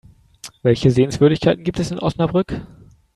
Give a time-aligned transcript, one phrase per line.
[0.63, 2.59] Welche Sehenswürdigkeiten gibt es in Osnabrück?